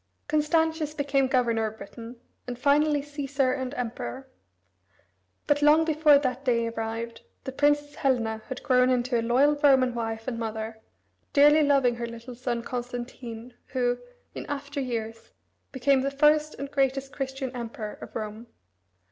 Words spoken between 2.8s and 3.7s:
caesar